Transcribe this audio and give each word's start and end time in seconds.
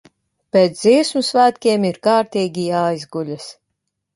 Pēc 0.55 0.71
Dziesmu 0.77 1.21
svētkiem 1.27 1.85
ir 1.91 1.99
kārtīgi 2.09 2.67
jāizguļas! 2.73 3.47